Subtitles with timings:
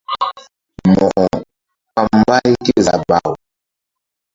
[0.93, 1.25] Mo̧ko
[1.93, 3.29] ɓa mbay kézabaw.